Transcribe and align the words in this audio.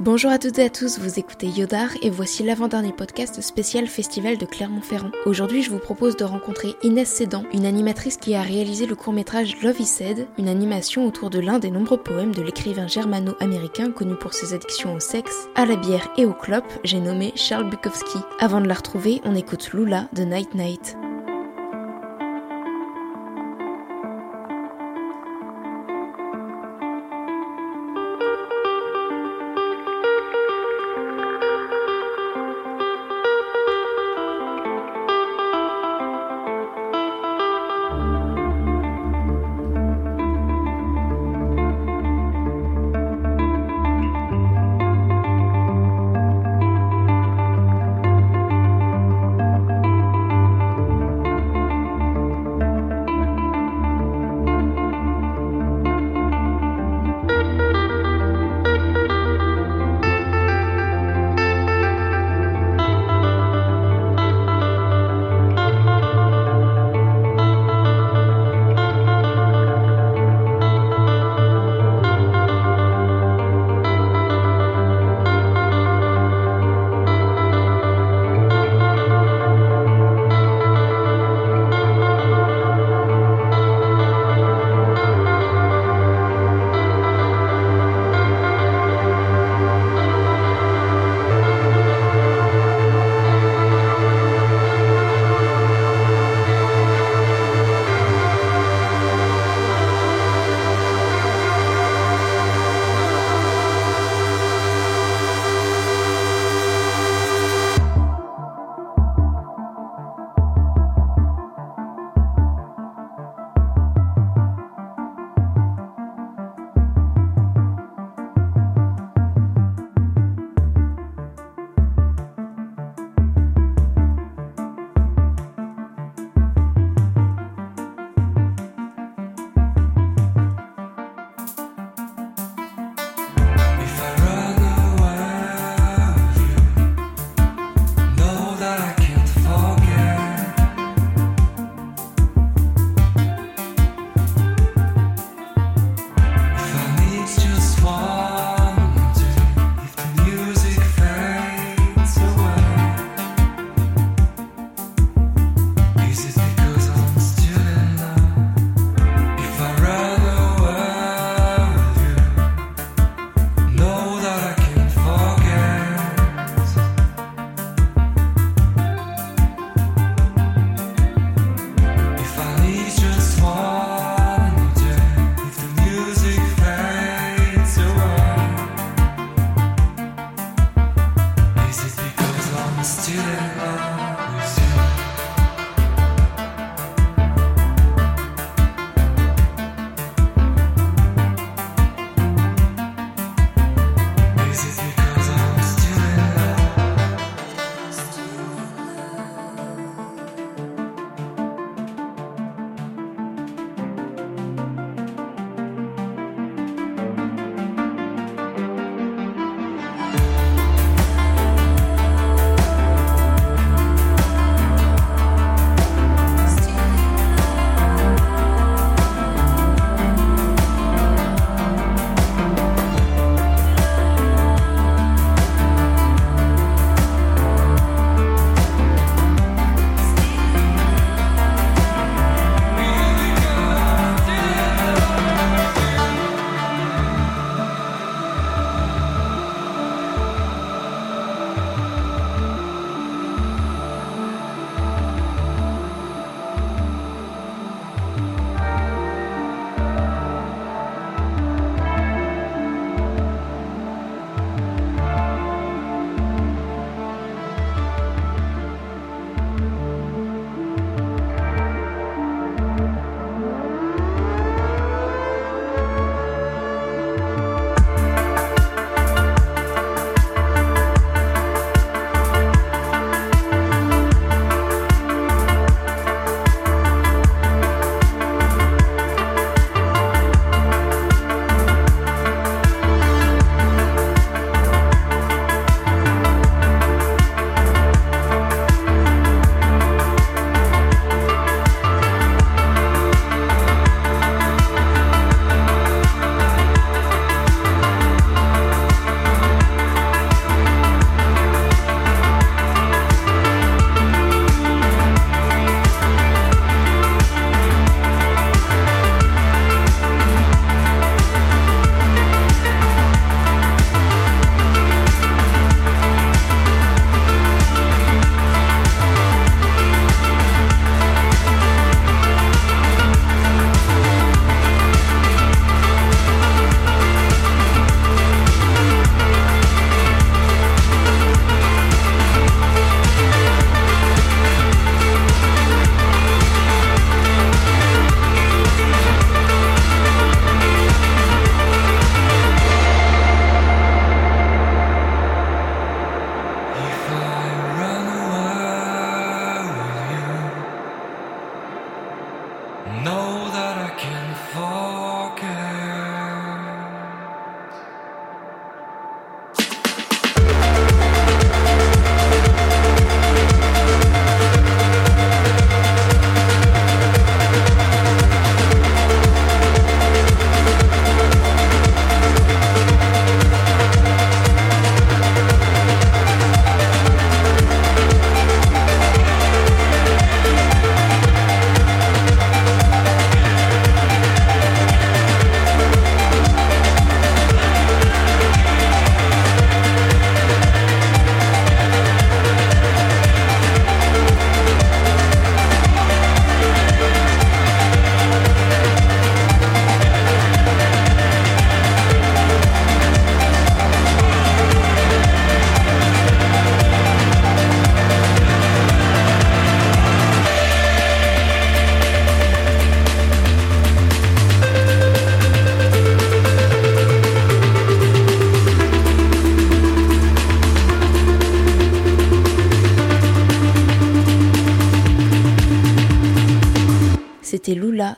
Bonjour 0.00 0.30
à 0.30 0.38
toutes 0.38 0.58
et 0.58 0.64
à 0.64 0.70
tous, 0.70 0.98
vous 0.98 1.18
écoutez 1.18 1.48
Yodar 1.48 1.90
et 2.02 2.10
voici 2.10 2.42
l'avant-dernier 2.42 2.92
podcast 2.92 3.40
spécial 3.40 3.86
Festival 3.86 4.38
de 4.38 4.46
Clermont-Ferrand. 4.46 5.10
Aujourd'hui, 5.26 5.62
je 5.62 5.70
vous 5.70 5.78
propose 5.78 6.16
de 6.16 6.24
rencontrer 6.24 6.74
Inès 6.82 7.08
Sedan, 7.08 7.44
une 7.52 7.66
animatrice 7.66 8.16
qui 8.16 8.34
a 8.34 8.42
réalisé 8.42 8.86
le 8.86 8.94
court-métrage 8.94 9.60
Love 9.62 9.80
is 9.80 9.86
Said, 9.86 10.28
une 10.38 10.48
animation 10.48 11.04
autour 11.06 11.30
de 11.30 11.40
l'un 11.40 11.58
des 11.58 11.70
nombreux 11.70 11.98
poèmes 11.98 12.34
de 12.34 12.42
l'écrivain 12.42 12.86
germano-américain 12.86 13.90
connu 13.90 14.14
pour 14.14 14.34
ses 14.34 14.54
addictions 14.54 14.94
au 14.94 15.00
sexe, 15.00 15.48
à 15.56 15.66
la 15.66 15.76
bière 15.76 16.08
et 16.16 16.24
au 16.24 16.32
clope, 16.32 16.72
j'ai 16.84 17.00
nommé 17.00 17.32
Charles 17.34 17.68
Bukowski. 17.68 18.18
Avant 18.38 18.60
de 18.60 18.68
la 18.68 18.74
retrouver, 18.74 19.20
on 19.24 19.34
écoute 19.34 19.72
Lula 19.72 20.08
de 20.14 20.22
Night 20.22 20.54
Night. 20.54 20.96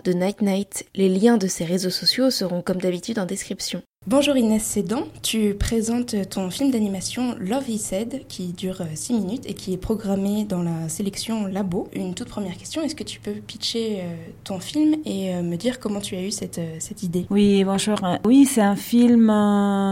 De 0.04 0.12
Night 0.12 0.42
Night. 0.42 0.86
Les 0.94 1.08
liens 1.08 1.36
de 1.36 1.46
ses 1.46 1.64
réseaux 1.64 1.90
sociaux 1.90 2.30
seront 2.30 2.62
comme 2.62 2.80
d'habitude 2.80 3.18
en 3.18 3.26
description. 3.26 3.82
Bonjour 4.06 4.34
Inès 4.34 4.64
Sedan, 4.64 5.02
tu 5.20 5.52
présentes 5.52 6.16
ton 6.30 6.48
film 6.48 6.70
d'animation 6.70 7.34
Love 7.38 7.68
He 7.68 7.78
Said 7.78 8.26
qui 8.28 8.54
dure 8.54 8.82
6 8.94 9.12
minutes 9.12 9.44
et 9.44 9.52
qui 9.52 9.74
est 9.74 9.76
programmé 9.76 10.46
dans 10.46 10.62
la 10.62 10.88
sélection 10.88 11.46
Labo. 11.46 11.86
Une 11.92 12.14
toute 12.14 12.30
première 12.30 12.56
question, 12.56 12.80
est-ce 12.80 12.94
que 12.94 13.04
tu 13.04 13.20
peux 13.20 13.34
pitcher 13.34 13.98
euh, 13.98 14.14
ton 14.42 14.58
film 14.58 14.94
et 15.04 15.34
euh, 15.34 15.42
me 15.42 15.56
dire 15.56 15.78
comment 15.80 16.00
tu 16.00 16.16
as 16.16 16.22
eu 16.22 16.30
cette, 16.30 16.56
euh, 16.56 16.76
cette 16.78 17.02
idée? 17.02 17.26
Oui, 17.28 17.62
bonjour. 17.62 17.96
Oui, 18.24 18.46
c'est 18.46 18.62
un 18.62 18.74
film, 18.74 19.30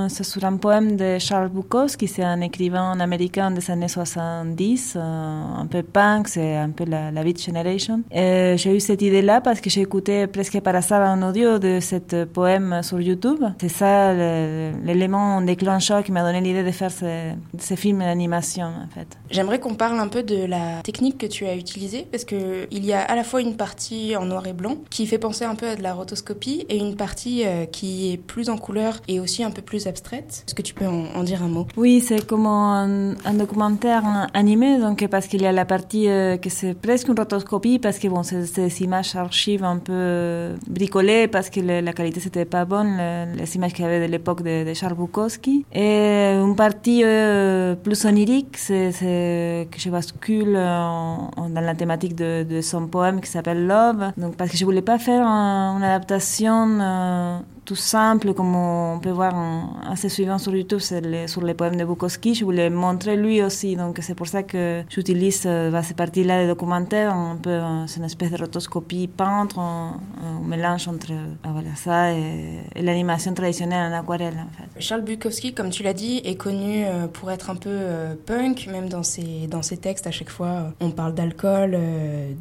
c'est 0.09 0.25
sur 0.25 0.43
un 0.43 0.57
poème 0.57 0.97
de 0.97 1.19
Charles 1.19 1.51
Bukowski, 1.51 2.09
c'est 2.09 2.25
un 2.25 2.41
écrivain 2.41 2.99
américain 2.99 3.51
des 3.51 3.71
années 3.71 3.89
70, 3.89 4.97
un 4.97 5.67
peu 5.71 5.83
punk, 5.83 6.29
c'est 6.29 6.57
un 6.57 6.71
peu 6.71 6.87
la, 6.87 7.11
la 7.11 7.23
Beat 7.23 7.45
Generation. 7.45 8.01
J'ai 8.11 8.75
eu 8.75 8.81
cette 8.81 9.03
idée-là 9.03 9.43
parce 9.43 9.61
que 9.61 9.69
j'ai 9.69 9.83
écouté 9.83 10.27
presque 10.29 10.59
par 10.61 10.75
hasard 10.75 11.03
un 11.03 11.29
audio 11.29 11.59
de 11.59 11.79
ce 11.79 12.25
poème 12.25 12.81
sur 12.83 13.03
YouTube. 13.03 13.45
C'est 13.61 13.69
ça 13.69 13.98
l'élément 14.85 15.41
déclencheur 15.41 16.03
qui 16.03 16.13
m'a 16.13 16.23
donné 16.23 16.41
l'idée 16.41 16.65
de 16.65 16.71
faire 16.71 16.91
ce, 16.91 17.33
ce 17.59 17.75
film 17.75 18.01
d'animation 18.01 18.67
en 18.67 18.89
fait. 18.95 19.09
J'aimerais 19.31 19.59
qu'on 19.59 19.75
parle 19.75 19.99
un 19.99 20.09
peu 20.09 20.23
de 20.23 20.45
la 20.45 20.83
technique 20.83 21.19
que 21.19 21.27
tu 21.27 21.47
as 21.47 21.55
utilisée 21.55 22.07
parce 22.11 22.25
que 22.25 22.67
il 22.71 22.85
y 22.85 22.93
a 22.93 23.01
à 23.01 23.17
la 23.17 23.25
fois 23.25 23.41
une 23.41 23.57
partie 23.57 24.17
en 24.17 24.27
noir 24.27 24.47
et 24.47 24.53
blanc 24.53 24.77
qui 24.91 25.07
fait 25.07 25.19
penser 25.19 25.45
un 25.45 25.55
peu 25.55 25.69
à 25.69 25.77
de 25.77 25.83
la 25.83 25.95
rotoscopie 25.95 26.67
et 26.69 26.77
une 26.77 26.97
partie 26.97 27.47
euh, 27.47 27.65
qui 27.65 28.13
est 28.13 28.17
plus 28.17 28.51
en 28.51 28.59
couleur 28.59 29.01
et 29.09 29.21
aussi 29.21 29.43
un 29.43 29.51
peu 29.51 29.63
plus 29.63 29.87
abstraite. 29.87 30.45
Est-ce 30.47 30.55
que 30.55 30.63
tu 30.63 30.75
peux 30.75 30.87
en, 30.87 31.23
dire 31.23 31.43
un 31.43 31.49
mot? 31.49 31.67
Oui, 31.77 32.01
c'est 32.01 32.27
comme 32.27 32.47
un, 32.47 33.15
documentaire 33.35 34.29
animé 34.35 34.79
donc 34.79 35.07
parce 35.09 35.27
qu'il 35.27 35.43
y 35.43 35.47
a 35.47 35.53
la 35.53 35.65
partie 35.65 36.09
euh, 36.09 36.37
que 36.37 36.51
c'est 36.51 36.75
presque 36.75 37.09
une 37.09 37.19
rotoscopie 37.19 37.79
parce 37.79 37.99
que 37.99 38.09
bon 38.09 38.23
c'est 38.23 38.45
ces 38.47 38.83
images 38.83 39.15
archives 39.15 39.65
un 39.65 39.79
peu 39.79 39.93
euh, 39.95 40.57
bricolées 40.67 41.29
parce 41.29 41.51
que 41.51 41.61
la 41.61 41.93
qualité 41.93 42.21
c'était 42.21 42.45
pas 42.45 42.65
bonne 42.65 42.99
les 43.37 43.57
images 43.57 43.73
qu'il 43.73 43.85
de 43.89 44.07
l'époque 44.07 44.43
de, 44.43 44.65
de, 44.69 44.75
Charles 44.75 44.95
Bukowski. 44.95 45.65
Et 45.73 46.35
une 46.35 46.57
partie 46.57 47.03
plus 47.83 48.05
onirique, 48.05 48.57
c'est 48.57 49.67
que 49.71 49.79
je 49.79 49.91
bascule 49.91 50.55
dans 50.55 51.61
la 51.61 51.75
thématique 51.75 52.15
de, 52.15 52.61
son 52.61 52.87
poème 52.87 53.21
qui 53.21 53.31
s'appelle 53.31 53.67
Love. 53.67 54.13
Donc, 54.17 54.37
parce 54.37 54.51
que 54.51 54.57
je 54.57 54.65
voulais 54.65 54.83
pas 54.83 54.99
faire 54.99 55.23
une 55.23 55.83
adaptation 55.83 56.79
euh, 56.81 57.39
tout 57.69 57.77
simple, 57.77 58.33
comme 58.33 58.57
on 58.57 58.99
peut 58.99 59.11
voir 59.11 59.35
assez 59.87 60.09
souvent 60.09 60.39
sur 60.39 60.57
YouTube, 60.57 60.79
sur 60.79 61.43
les 61.43 61.55
poèmes 61.55 61.77
de 61.77 61.85
Bukowski. 61.85 62.35
Je 62.35 62.43
voulais 62.47 62.71
montrer 62.71 63.15
lui 63.15 63.43
aussi, 63.43 63.77
donc 63.77 63.99
c'est 64.01 64.15
pour 64.15 64.27
ça 64.27 64.43
que 64.43 64.85
j'utilise 64.89 65.43
euh, 65.45 65.83
ces 65.83 65.93
parties-là 65.93 66.41
des 66.41 66.49
documentaires. 66.49 67.13
Un 67.13 67.37
peu, 67.37 67.51
euh, 67.51 67.87
c'est 67.87 67.99
une 67.99 68.07
espèce 68.07 68.31
de 68.31 68.39
rotoscopie 68.39 69.07
peintre, 69.07 69.59
un, 69.59 70.01
mélange 70.47 70.89
entre 70.89 71.13
euh, 71.13 71.27
voilà, 71.45 71.75
ça 71.77 72.15
et, 72.15 72.63
l'animation 72.77 73.35
traditionnelle 73.35 73.93
en 73.93 73.99
aquarelle. 73.99 74.39
En. 74.39 74.81
Charles 74.81 75.03
Bukowski, 75.03 75.53
comme 75.53 75.69
tu 75.69 75.83
l'as 75.83 75.93
dit, 75.93 76.23
est 76.25 76.37
connu 76.37 76.87
pour 77.13 77.31
être 77.31 77.51
un 77.51 77.57
peu 77.57 77.77
punk, 78.25 78.67
même 78.73 78.89
dans 78.89 79.03
ses, 79.03 79.47
dans 79.47 79.61
ses 79.61 79.77
textes. 79.77 80.07
À 80.07 80.11
chaque 80.11 80.31
fois, 80.31 80.73
on 80.81 80.91
parle 80.91 81.15
d'alcool, 81.15 81.77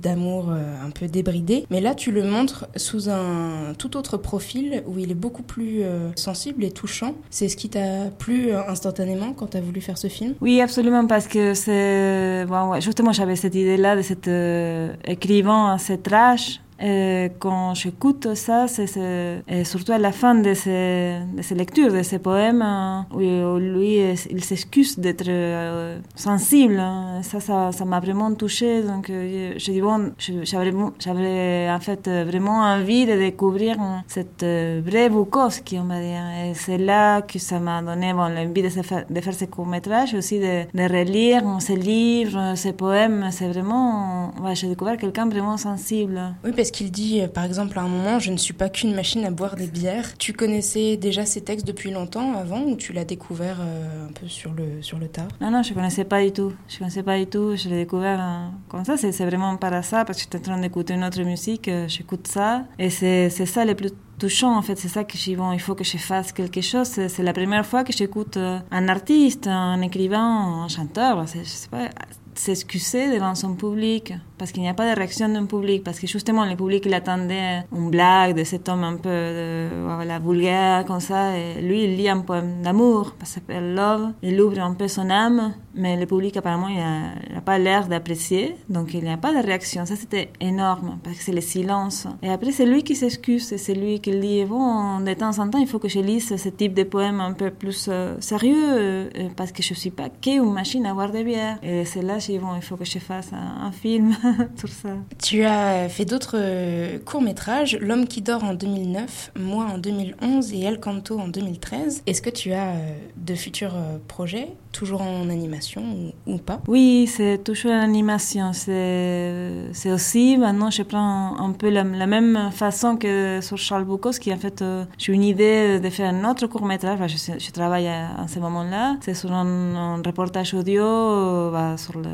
d'amour 0.01 0.51
un 0.51 0.89
peu 0.91 1.07
débridé. 1.07 1.65
Mais 1.69 1.81
là, 1.81 1.95
tu 1.95 2.13
le 2.13 2.23
montres 2.23 2.67
sous 2.77 3.09
un 3.09 3.73
tout 3.77 3.97
autre 3.97 4.15
profil 4.15 4.83
où 4.87 4.97
il 4.99 5.11
est 5.11 5.16
beaucoup 5.17 5.43
plus 5.43 5.81
euh, 5.81 6.09
sensible 6.15 6.63
et 6.63 6.71
touchant. 6.71 7.15
C'est 7.29 7.49
ce 7.49 7.57
qui 7.57 7.69
t'a 7.69 8.09
plu 8.17 8.51
euh, 8.51 8.61
instantanément 8.67 9.33
quand 9.33 9.47
tu 9.47 9.57
as 9.57 9.61
voulu 9.61 9.81
faire 9.81 9.97
ce 9.97 10.07
film? 10.07 10.35
Oui, 10.41 10.61
absolument, 10.61 11.05
parce 11.07 11.27
que 11.27 11.53
c'est... 11.53 12.45
Bon, 12.47 12.79
justement, 12.79 13.11
j'avais 13.11 13.35
cette 13.35 13.55
idée-là 13.55 13.95
de 13.95 14.01
cet 14.01 14.27
euh, 14.27 14.93
écrivain 15.05 15.73
assez 15.73 15.97
trash 15.97 16.61
quand 16.79 17.73
j'écoute 17.73 18.35
ça, 18.35 18.67
c'est 18.67 19.63
surtout 19.63 19.91
à 19.91 19.97
la 19.97 20.11
fin 20.11 20.35
de 20.35 20.53
ces, 20.53 21.19
de 21.35 21.41
ces 21.41 21.55
lectures, 21.55 21.91
de 21.91 22.03
ces 22.03 22.19
poèmes, 22.19 22.65
où, 23.13 23.19
lui, 23.57 23.99
il 24.29 24.43
s'excuse 24.43 24.99
d'être 24.99 25.27
euh, 25.27 25.99
sensible. 26.15 26.81
Ça, 27.21 27.39
ça, 27.39 27.71
ça 27.71 27.85
m'a 27.85 27.99
vraiment 27.99 28.33
touché. 28.33 28.81
Donc, 28.83 29.09
euh, 29.09 29.53
je 29.57 29.71
dis, 29.71 29.81
bon, 29.81 30.11
j'avais 30.17 31.69
en 31.69 31.79
fait 31.79 32.07
vraiment 32.07 32.61
envie 32.61 33.05
de 33.05 33.13
découvrir 33.13 33.77
cette 34.07 34.43
euh, 34.43 34.81
vraie 34.85 35.09
Bukowski, 35.09 35.79
on 35.79 35.85
va 35.85 35.99
dire. 35.99 36.23
Et 36.45 36.53
c'est 36.53 36.77
là 36.77 37.21
que 37.21 37.39
ça 37.39 37.59
m'a 37.59 37.81
donné 37.81 38.13
bon, 38.13 38.27
l'envie 38.27 38.61
de, 38.61 39.13
de, 39.13 39.21
faire 39.21 39.33
ce 39.33 39.45
court-métrage, 39.45 40.13
aussi 40.13 40.39
de, 40.39 40.63
de 40.73 40.83
relire 40.83 41.43
ces 41.59 41.75
livres, 41.75 42.53
ces 42.55 42.73
poèmes. 42.73 43.27
C'est 43.31 43.47
vraiment, 43.47 44.31
j'ai 44.53 44.67
découvert 44.67 44.97
quelqu'un 44.97 45.27
vraiment 45.27 45.57
sensible. 45.57 46.35
Qu'il 46.71 46.91
dit, 46.91 47.21
euh, 47.21 47.27
par 47.27 47.43
exemple, 47.43 47.77
à 47.77 47.81
un 47.81 47.87
moment, 47.87 48.19
je 48.19 48.31
ne 48.31 48.37
suis 48.37 48.53
pas 48.53 48.69
qu'une 48.69 48.93
machine 48.93 49.23
à 49.25 49.31
boire 49.31 49.55
des 49.55 49.67
bières. 49.67 50.17
Tu 50.17 50.33
connaissais 50.33 50.97
déjà 50.97 51.25
ces 51.25 51.41
textes 51.41 51.67
depuis 51.67 51.91
longtemps 51.91 52.37
avant 52.37 52.61
ou 52.61 52.75
tu 52.75 52.93
l'as 52.93 53.05
découvert 53.05 53.57
euh, 53.61 54.07
un 54.07 54.11
peu 54.11 54.27
sur 54.27 54.53
le, 54.53 54.81
sur 54.81 54.99
le 54.99 55.07
tard 55.07 55.27
Non, 55.41 55.51
non, 55.51 55.63
je 55.63 55.69
ne 55.69 55.75
connaissais 55.75 56.05
pas 56.05 56.23
du 56.23 56.31
tout. 56.31 56.53
Je 56.67 56.79
connaissais 56.79 57.03
pas 57.03 57.17
du 57.17 57.27
tout. 57.27 57.55
Je 57.55 57.69
l'ai 57.69 57.77
découvert 57.77 58.19
euh, 58.19 58.47
comme 58.69 58.85
ça. 58.85 58.97
C'est 58.97 59.11
vraiment 59.25 59.55
par 59.57 59.83
ça, 59.83 60.05
parce 60.05 60.17
que 60.17 60.23
j'étais 60.23 60.37
en 60.37 60.53
train 60.53 60.61
d'écouter 60.61 60.93
une 60.93 61.03
autre 61.03 61.21
musique. 61.21 61.69
J'écoute 61.87 62.27
ça. 62.27 62.65
Et 62.79 62.89
c'est 62.89 63.29
ça 63.29 63.65
le 63.65 63.75
plus 63.75 63.91
touchant 64.17 64.57
en 64.57 64.63
fait 64.63 64.75
c'est 64.75 64.87
ça 64.87 65.03
que 65.03 65.15
dis 65.15 65.35
bon 65.35 65.51
il 65.51 65.59
faut 65.59 65.75
que 65.75 65.83
je 65.83 65.97
fasse 65.97 66.31
quelque 66.31 66.59
chose 66.61 66.87
c'est 66.87 67.21
la 67.21 67.33
première 67.33 67.63
fois 67.63 67.83
que 67.83 67.93
j'écoute 67.93 68.35
un 68.37 68.87
artiste 68.87 69.45
un 69.45 69.79
écrivain 69.81 70.63
un 70.63 70.67
chanteur 70.67 71.23
je 71.27 71.43
sais 71.43 71.69
pas 71.69 71.89
s'excuser 72.33 73.13
devant 73.13 73.35
son 73.35 73.55
public 73.55 74.13
parce 74.37 74.51
qu'il 74.51 74.63
n'y 74.63 74.69
a 74.69 74.73
pas 74.73 74.89
de 74.89 74.95
réaction 74.95 75.29
d'un 75.29 75.45
public, 75.45 75.83
parce 75.83 75.99
que 75.99 76.07
justement 76.07 76.45
le 76.45 76.55
public 76.55 76.83
il 76.85 76.93
attendait 76.93 77.63
une 77.75 77.89
blague 77.89 78.35
de 78.35 78.43
cet 78.43 78.69
homme 78.69 78.83
un 78.83 78.97
peu 78.97 79.09
de, 79.09 79.67
voilà, 79.83 80.19
vulgaire 80.19 80.85
comme 80.85 80.99
ça, 80.99 81.37
et 81.37 81.61
lui 81.61 81.83
il 81.83 81.97
lit 81.97 82.09
un 82.09 82.19
poème 82.19 82.61
d'amour, 82.63 83.15
ça 83.19 83.25
s'appelle 83.25 83.73
Love, 83.75 84.11
il 84.21 84.39
ouvre 84.41 84.59
un 84.59 84.73
peu 84.73 84.87
son 84.87 85.09
âme, 85.09 85.53
mais 85.75 85.97
le 85.97 86.05
public 86.05 86.37
apparemment 86.37 86.69
il 86.69 87.33
n'a 87.33 87.41
pas 87.41 87.57
l'air 87.57 87.87
d'apprécier, 87.87 88.55
donc 88.69 88.93
il 88.93 89.03
n'y 89.03 89.11
a 89.11 89.17
pas 89.17 89.33
de 89.33 89.45
réaction, 89.45 89.85
ça 89.85 89.95
c'était 89.95 90.31
énorme, 90.39 90.99
parce 91.03 91.17
que 91.17 91.23
c'est 91.23 91.33
le 91.33 91.41
silence. 91.41 92.07
Et 92.21 92.29
après 92.29 92.51
c'est 92.51 92.65
lui 92.65 92.83
qui 92.83 92.95
s'excuse, 92.95 93.55
c'est 93.55 93.73
lui 93.73 93.99
qui 93.99 94.11
dit, 94.11 94.45
bon, 94.45 94.99
de 94.99 95.13
temps 95.13 95.37
en 95.39 95.49
temps 95.49 95.59
il 95.59 95.67
faut 95.67 95.79
que 95.79 95.89
je 95.89 95.99
lise 95.99 96.35
ce 96.35 96.49
type 96.49 96.73
de 96.73 96.83
poème 96.83 97.19
un 97.21 97.33
peu 97.33 97.51
plus 97.51 97.87
euh, 97.89 98.15
sérieux, 98.19 98.55
euh, 98.57 99.09
parce 99.35 99.51
que 99.51 99.63
je 99.63 99.73
ne 99.73 99.77
suis 99.77 99.91
pas 99.91 100.09
qu'une 100.09 100.51
machine 100.51 100.85
à 100.85 100.93
boire 100.93 101.11
des 101.11 101.23
bières. 101.23 101.57
Et 101.63 101.85
c'est 101.85 102.01
là, 102.01 102.19
je 102.19 102.27
dis, 102.27 102.39
bon, 102.39 102.55
il 102.55 102.61
faut 102.61 102.77
que 102.77 102.85
je 102.85 102.99
fasse 102.99 103.31
un 103.33 103.71
film. 103.71 104.15
ça. 104.67 104.89
Tu 105.21 105.43
as 105.43 105.89
fait 105.89 106.05
d'autres 106.05 106.35
euh, 106.35 106.99
courts-métrages, 107.03 107.77
L'homme 107.79 108.07
qui 108.07 108.21
dort 108.21 108.43
en 108.43 108.53
2009, 108.53 109.31
Moi 109.39 109.65
en 109.65 109.77
2011 109.77 110.53
et 110.53 110.61
El 110.61 110.79
Canto 110.79 111.19
en 111.19 111.27
2013. 111.27 112.03
Est-ce 112.05 112.21
que 112.21 112.29
tu 112.29 112.53
as 112.53 112.69
euh, 112.69 112.97
de 113.15 113.35
futurs 113.35 113.75
euh, 113.75 113.97
projets, 114.07 114.49
toujours 114.71 115.01
en 115.01 115.29
animation 115.29 115.83
ou, 116.25 116.37
pas? 116.37 116.61
Oui, 116.67 117.07
c'est 117.07 117.43
toujours 117.43 117.71
en 117.71 117.81
animation. 117.81 118.51
C'est 118.53 119.91
aussi, 119.91 120.37
maintenant, 120.37 120.69
je 120.69 120.83
prends 120.83 121.39
un 121.39 121.51
peu 121.51 121.69
la, 121.69 121.83
même 121.83 122.51
façon 122.51 122.95
que 122.97 123.39
sur 123.41 123.57
Charles 123.57 123.85
Bukowski. 123.85 124.33
En 124.33 124.37
fait, 124.37 124.63
j'ai 124.97 125.13
une 125.13 125.23
idée 125.23 125.79
de 125.79 125.89
faire 125.89 126.13
un 126.13 126.29
autre 126.29 126.47
court-métrage. 126.47 126.99
je, 127.07 127.51
travaille 127.51 127.87
à, 127.87 128.27
ce 128.27 128.39
moment-là. 128.39 128.97
C'est 129.01 129.13
sur 129.13 129.31
un, 129.31 130.01
reportage 130.05 130.53
audio 130.53 131.51
bah, 131.51 131.75
sur 131.77 131.97
le, 131.97 132.09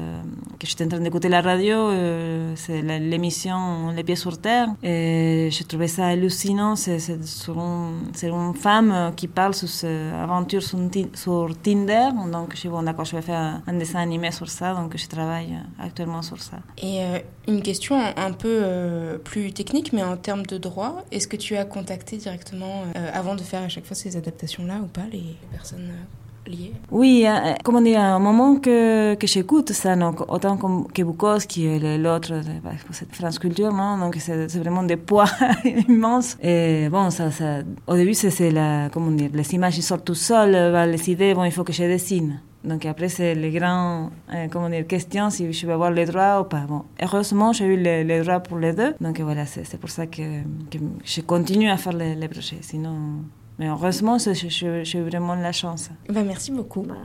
que 0.59 0.65
j'étais 0.65 0.85
en 0.85 0.89
train 0.89 0.99
d'écouter 0.99 1.29
la 1.29 1.41
radio 1.41 1.89
c'est 2.55 2.81
l'émission 2.81 3.91
Les 3.95 4.03
pieds 4.03 4.15
sur 4.15 4.37
terre. 4.37 4.67
Et 4.83 5.49
j'ai 5.51 5.63
trouvé 5.63 5.87
ça 5.87 6.07
hallucinant. 6.07 6.75
C'est 6.75 6.99
sur 7.25 7.57
une 7.57 8.53
femme 8.55 9.13
qui 9.15 9.27
parle 9.27 9.53
sur 9.53 9.69
ses 9.69 10.09
aventures 10.11 10.63
sur, 10.63 11.49
Tinder. 11.63 12.09
Donc, 12.31 12.53
je 12.53 12.59
suis 12.59 12.69
bon, 12.69 12.83
d'accord, 12.83 13.05
je 13.05 13.15
vais 13.15 13.21
faire 13.21 13.61
un 13.65 13.73
dessin 13.73 13.99
animé 13.99 14.31
sur 14.31 14.49
ça. 14.49 14.73
Donc, 14.73 14.95
je 14.95 15.07
travaille 15.07 15.57
actuellement 15.79 16.21
sur 16.21 16.41
ça. 16.41 16.57
Et 16.77 17.01
euh, 17.01 17.19
une 17.47 17.61
question 17.61 17.95
un 17.99 18.31
peu 18.31 18.59
euh, 18.61 19.17
plus 19.17 19.51
technique, 19.53 19.93
mais 19.93 20.03
en 20.03 20.17
termes 20.17 20.45
de 20.45 20.57
droit, 20.57 21.03
est-ce 21.11 21.27
que 21.27 21.37
tu 21.37 21.55
as 21.55 21.65
contacté 21.65 22.17
directement 22.17 22.83
euh, 22.95 23.09
avant 23.13 23.35
de 23.35 23.41
faire 23.41 23.63
à 23.63 23.69
chaque 23.69 23.85
fois 23.85 23.95
ces 23.95 24.17
adaptations-là 24.17 24.79
ou 24.83 24.87
pas 24.87 25.05
les 25.11 25.35
personnes 25.51 25.91
oui, 26.91 27.25
euh, 27.25 27.53
comment 27.63 27.81
dire, 27.81 28.01
un 28.01 28.19
moment 28.19 28.57
que, 28.57 29.15
que 29.15 29.27
j'écoute 29.27 29.71
ça, 29.71 29.95
donc, 29.95 30.21
autant 30.31 30.57
comme, 30.57 30.87
que 30.87 31.01
Bukowski 31.01 31.65
et 31.65 31.97
l'autre, 31.97 32.33
bah, 32.63 32.71
cette 32.91 33.15
France 33.15 33.39
Culture, 33.39 33.71
donc 33.71 34.17
c'est 34.19 34.57
vraiment 34.57 34.83
des 34.83 34.97
poids 34.97 35.25
immenses. 35.87 36.37
Bon, 36.91 37.09
ça, 37.09 37.29
au 37.87 37.95
début, 37.95 38.13
c'est 38.13 38.51
la, 38.51 38.89
comment 38.91 39.11
dire, 39.11 39.29
les 39.33 39.53
images 39.53 39.79
sortent 39.79 40.05
tout 40.05 40.15
seules, 40.15 40.71
bah, 40.71 40.85
les 40.85 41.09
idées, 41.09 41.33
bon, 41.33 41.45
il 41.45 41.51
faut 41.51 41.63
que 41.63 41.73
je 41.73 41.83
dessine. 41.83 42.39
Donc 42.63 42.85
après, 42.85 43.09
c'est 43.09 43.35
les 43.35 43.51
grandes 43.51 44.11
euh, 44.33 44.47
comment 44.49 44.69
dire, 44.69 44.87
questions, 44.87 45.29
si 45.29 45.51
je 45.51 45.67
vais 45.67 45.73
avoir 45.73 45.91
les 45.91 46.05
droits 46.05 46.41
ou 46.41 46.43
pas. 46.45 46.61
Bon, 46.61 46.83
heureusement, 47.01 47.51
j'ai 47.51 47.65
eu 47.65 47.77
les, 47.77 48.21
droits 48.21 48.39
pour 48.39 48.57
les 48.57 48.71
deux. 48.71 48.95
Donc 49.01 49.19
voilà, 49.19 49.45
c'est 49.45 49.77
pour 49.77 49.89
ça 49.89 50.07
que, 50.07 50.21
que, 50.71 50.77
je 51.03 51.21
continue 51.21 51.69
à 51.69 51.77
faire 51.77 51.93
les, 51.93 52.15
les 52.15 52.29
projets. 52.29 52.59
Sinon, 52.61 53.25
mais 53.59 53.67
heureusement, 53.67 54.17
j'ai 54.19 55.01
vraiment 55.01 55.35
la 55.35 55.51
chance. 55.51 55.89
Bah, 56.09 56.23
merci 56.23 56.51
beaucoup. 56.51 56.83
Bah, 56.83 56.95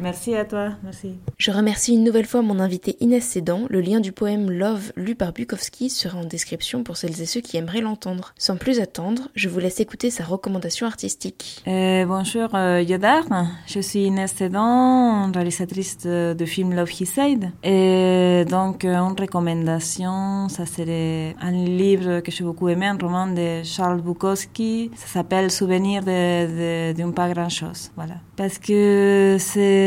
Merci 0.00 0.34
à 0.34 0.44
toi, 0.44 0.70
merci. 0.82 1.16
Je 1.38 1.50
remercie 1.50 1.94
une 1.94 2.02
nouvelle 2.02 2.24
fois 2.26 2.42
mon 2.42 2.58
invité 2.58 2.96
Inès 3.00 3.24
Sédan. 3.24 3.66
Le 3.68 3.80
lien 3.80 4.00
du 4.00 4.10
poème 4.12 4.50
Love 4.50 4.92
lu 4.96 5.14
par 5.14 5.32
Bukowski 5.32 5.90
sera 5.90 6.18
en 6.18 6.24
description 6.24 6.82
pour 6.82 6.96
celles 6.96 7.20
et 7.20 7.26
ceux 7.26 7.40
qui 7.40 7.56
aimeraient 7.56 7.80
l'entendre. 7.80 8.32
Sans 8.38 8.56
plus 8.56 8.80
attendre, 8.80 9.28
je 9.34 9.48
vous 9.48 9.58
laisse 9.58 9.80
écouter 9.80 10.10
sa 10.10 10.24
recommandation 10.24 10.86
artistique. 10.86 11.62
Euh, 11.68 12.04
bonjour 12.06 12.54
euh, 12.54 12.82
Yodar, 12.82 13.24
je 13.66 13.80
suis 13.80 14.04
Inès 14.04 14.32
Sédan, 14.32 15.30
réalisatrice 15.30 15.98
de, 15.98 16.34
de 16.36 16.44
film 16.46 16.74
Love 16.74 16.90
He 16.90 17.04
Said. 17.06 17.50
Et 17.62 18.44
donc, 18.48 18.84
euh, 18.84 18.96
une 18.96 19.20
recommandation, 19.20 20.48
ça 20.48 20.66
serait 20.66 21.36
un 21.40 21.52
livre 21.52 22.20
que 22.20 22.30
j'ai 22.30 22.44
beaucoup 22.44 22.68
aimé, 22.68 22.86
un 22.86 22.98
roman 22.98 23.26
de 23.26 23.62
Charles 23.62 24.00
Bukowski. 24.00 24.90
Ça 24.96 25.06
s'appelle 25.06 25.50
Souvenir 25.50 26.02
d'une 26.02 26.94
de, 26.94 27.02
de, 27.02 27.10
pas 27.12 27.28
grand 27.32 27.48
chose. 27.48 27.90
Voilà. 27.96 28.14
Parce 28.36 28.58
que 28.58 29.36
c'est 29.38 29.81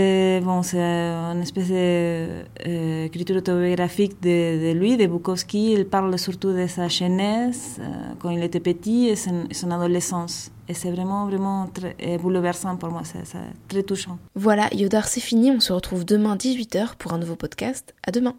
c'est 0.64 0.80
une 0.80 1.42
espèce 1.42 1.70
d'écriture 1.70 3.38
autobiographique 3.38 4.22
de, 4.22 4.72
de, 4.72 4.78
lui, 4.78 4.98
de 4.98 5.06
Bukowski. 5.06 5.74
Il 5.74 5.86
parle 5.86 6.18
surtout 6.18 6.54
de 6.54 6.68
sa 6.68 6.88
jeunesse, 6.88 7.80
quand 8.20 8.30
il 8.30 8.44
était 8.44 8.60
petit, 8.60 9.08
et 9.08 9.16
son, 9.16 9.72
adolescence. 9.72 10.52
Et 10.68 10.74
c'est 10.74 10.92
vraiment, 10.92 11.28
vraiment 11.28 11.68
très 11.68 12.18
bouleversant 12.18 12.76
pour 12.78 12.90
moi, 12.90 13.04
c'est 13.04 13.24
très 13.68 13.84
touchant. 13.84 14.18
Voilà, 14.34 14.74
Yodar, 14.74 15.08
c'est 15.08 15.22
fini. 15.22 15.52
On 15.52 15.60
se 15.60 15.74
retrouve 15.74 16.06
demain 16.06 16.36
18h 16.36 16.96
pour 16.98 17.14
un 17.14 17.20
nouveau 17.20 17.36
podcast. 17.36 17.94
À 18.06 18.12
demain. 18.12 18.34